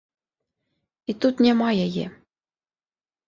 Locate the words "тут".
1.25-1.43